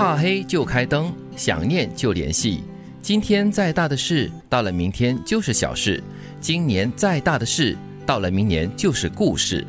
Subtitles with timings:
[0.00, 2.64] 怕黑就开灯，想念就联系。
[3.02, 6.02] 今天再大的事，到了明天就是小事；
[6.40, 7.76] 今年再大的事，
[8.06, 9.62] 到了明年就是故事。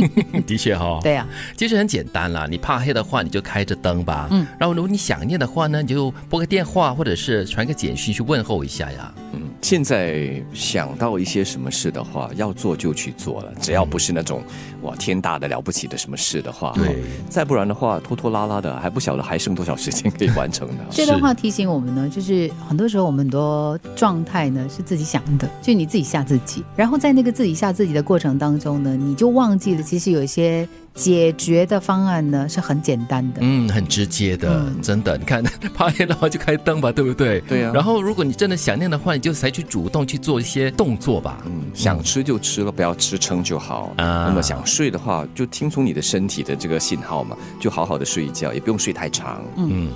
[0.44, 1.24] 的确哈、对呀、
[1.56, 4.26] 其实很简单啦，你怕黑的话，你就开着灯吧。
[4.32, 9.14] 嗯，然后如果你想念的话呢，你就拨个电话或者是传个简讯去问候一下呀。
[9.32, 14.42] 嗯，现在想到一些什么事的话，要做就去做了，只要不是那种
[14.88, 16.94] 哇天大的了不起的什么事的话，对哦
[17.28, 20.84] 再不然的话拖拖拉拉的，还不晓得还剩多少时间可以完成呢。
[20.90, 33.40] 这段话提醒我们呢，就是很多时候我们很多状态呢是自己想的，就你自己吓自己，然后在那个自己吓自己的过程当中呢，你就忘记了其实有一些解决的方案呢是很简单的。
[33.42, 35.18] 嗯，很直接的，嗯真的。
[35.18, 35.42] 你看
[35.74, 37.40] 怕黑的话就开灯吧， 对不对？
[37.42, 41.38] 对啊然后如果你真的想念的话，你就采取主动去做一些动作吧。
[41.46, 43.92] 嗯，想吃就吃了，不要吃撑就好。
[43.96, 49.42] 啊那么想睡的话，就听从你的身体的这个信号嘛，就好好的睡一觉，也不用睡太长。
[49.56, 49.90] 嗯，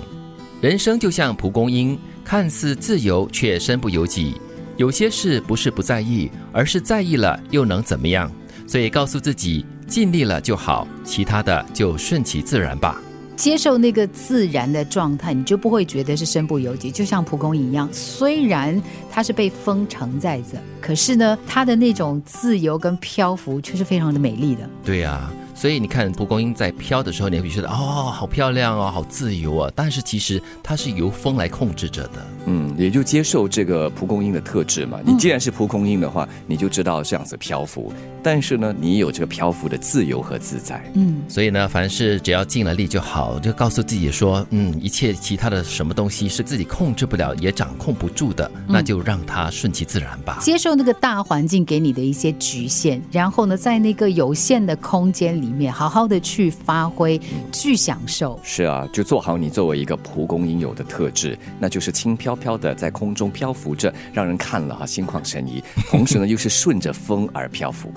[0.61, 4.35] 人生就像蒲公英，看似自由，却身不由己。
[4.75, 8.29] 有些事不是不在意，而是在意了又能怎么样？
[8.67, 12.99] 所以告诉自己，尽力了就好，其他的就顺其自然吧。
[13.35, 16.91] 接受那个自然的状态，你就不会觉得是身不由己。
[16.91, 18.81] 就像蒲公英一样，虽然
[19.11, 24.69] 它是被风承载着，可是呢，它的那种自由跟漂浮却是非常的美丽的。
[24.85, 29.71] 对呀、所以你看蒲公英在飘的时候，你会觉得哦，好漂亮哦，好自由啊。
[29.75, 32.25] 但是其实它是由风来控制着的。
[32.45, 34.99] 嗯，也就接受这个蒲公英的特质嘛。
[35.05, 40.83] 你既然是蒲公英的话，你就知道这样子漂浮，但是呢，你有这个漂浮的自由和自在。
[40.95, 50.39] 嗯，所以呢，凡事只要尽了力就好，就告诉自己说，嗯，一切其他的什么东西是自己控制不了，也掌控不住的，那就让它顺其自然吧。
[50.41, 57.19] 接受那个大环境给你的一些局限，然后呢，在那个有限的空间里面，好好的去发挥，
[57.51, 58.39] 去享受。
[58.43, 65.63] 是啊，就做好你作为一个蒲公英有的特质，那就是轻飘飘的在空中漂浮着，让人看了哈心旷神怡。
[65.89, 67.91] 同时呢，又是顺着风而漂浮。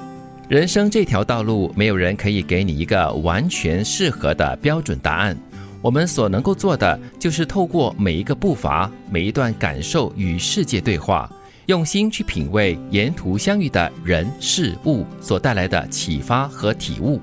[0.49, 5.37] 人生这条道路，没有人可以给你一个完全适合的标准答案。
[5.83, 11.31] 我们所能够做的，就是透过每一个步伐、每一段感受与世界对话，
[11.67, 17.21] 用心去品味沿途相遇的人事物所带来的启发和体悟，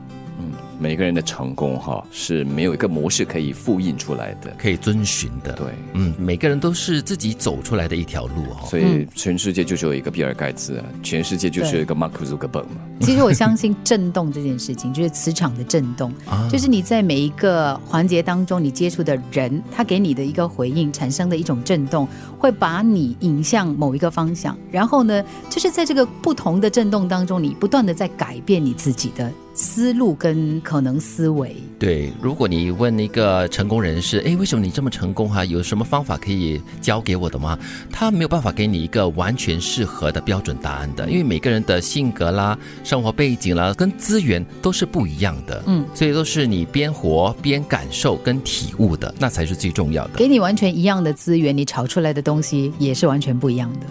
[0.79, 4.53] 每个人的成功哈是没有一个模式可以复印出来的。
[4.57, 5.53] 可以遵循的。
[5.53, 8.66] 对，嗯，每个人都是自己走出来的一条路哦。
[8.66, 12.69] 所以全世界就只有一个比尔盖茨啊，全世界就是一个马克·祖克伯嘛。
[13.01, 22.07] 其实我相信震动这件事情，就是磁场的震动， 啊就是你在每一个环节当中，你接触的人，他给你的一个回应，产生的一种震动，
[22.38, 24.57] 会把你引向某一个方向。
[24.69, 31.56] 然后呢，就是在这个不同的震动当中，你不断的在改变你自己的思路跟可能思维。
[31.78, 37.58] 对，如果你问一个成功人士，哎，为什么你这么成功哈、有什么方法可以教给我的吗？
[37.92, 45.63] 他没有办法给你一个完全适合的标准答案的，因为每个人的性格啦、生活背景啦、跟资源都是不一样的。
[45.68, 50.13] 嗯，所以都是你边活边感受跟体悟的，那才是最重要的。
[50.16, 53.86] 给你完全一样的资源，你炒出来的东西也是完全不一样的。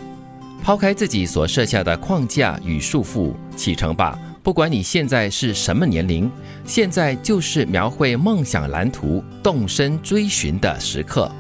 [0.63, 4.19] 抛开自己所设下的框架与束缚，启程吧！
[4.43, 6.29] 不管你现在是什么年龄，
[6.65, 11.31] 现在就是描绘梦想蓝图、动身追寻的时刻。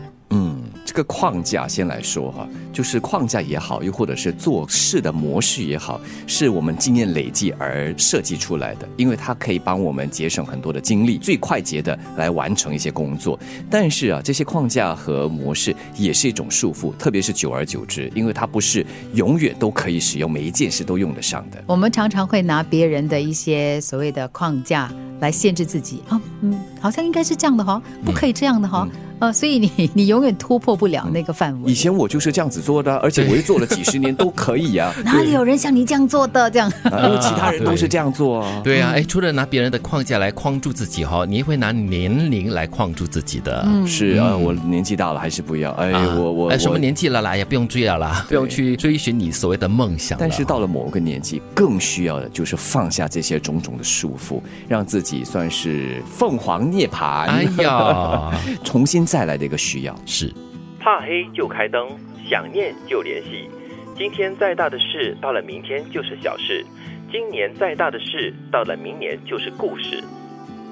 [0.92, 13.38] 嗯，这个框架先来说哈，就是框架也好，又或者是做事的模式也好，是我们经验累积而设计出来的，因为它可以帮我们节省很多的精力，最快捷的来完成一些工作。
[13.70, 21.64] 但是啊，这些框架和模式也是一种束缚，特别是久而久之，因为它不是永远都可以使用，每一件事都用得上的。
[21.66, 28.86] 我们常常会拿别人的一些所谓的框架来限制自己啊，嗯，好像应该是这样的哈，不可以这样的哈，
[29.22, 31.74] 呃，所以你你永远突破不了那个范围以。
[31.74, 36.50] 前我就是这样子做的，而且我又做了几十年都可以啊， 哪里有人像你这样做的？
[36.50, 38.60] 这样，啊因为其他人都是这样做啊。
[38.64, 43.62] 对啊，哎，除了拿别人的框架来框住自己哈、你也会拿年龄来框住自己的。
[43.64, 45.70] 嗯是啊，我年纪大了还是不要。
[45.72, 50.18] 哎，啊我我哎，什么年纪了啦，也不用追了啦，不用去追寻你所谓的梦想。
[50.18, 58.32] 但是到了某个年纪，更需要的就是放下这些种种的束缚，让自己算是凤凰涅槃，哎呀，
[58.64, 59.94] 重新再来的一个需要。
[60.06, 60.32] 是
[60.80, 61.86] 怕黑就开灯，
[62.26, 63.46] 想念就联系。
[63.94, 66.64] 今天再大的事，到了明天就是小事；
[67.10, 70.02] 今年再大的事，到了明年就是故事。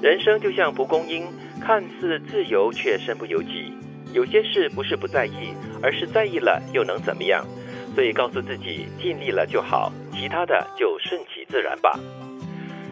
[0.01, 1.23] 人生就像蒲公英，
[1.61, 3.71] 看似自由，却身不由己。
[4.11, 5.53] 有些事不是不在意，
[5.83, 7.45] 而是在意了又能怎么样？
[7.93, 11.99] 所以告诉自己，尽力了就好，其他的就顺其自然吧。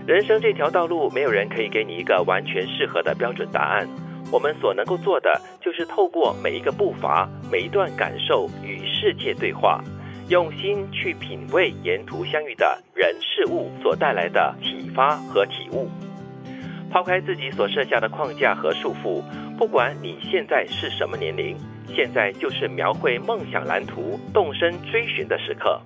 [0.06, 3.90] 人生这条道路，没有人可以给你一个完全适合的标准答案。
[4.32, 9.84] 我们所能够做的，就是透过每一个步伐、每一段感受与世界对话，
[10.28, 15.90] 用心去品味沿途相遇的人事物所带来的启发和体悟。
[16.92, 19.24] 抛开自己所设下的框架和束缚，
[19.58, 21.56] 不管你现在是什么年龄，
[21.88, 25.80] 现在就是描绘梦想蓝图、动身追寻的时刻。